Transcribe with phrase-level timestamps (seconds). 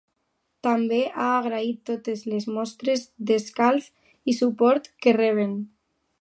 [0.67, 3.91] També ha agraït ‘totes les mostres d’escalf
[4.35, 5.55] i suport’ que reben.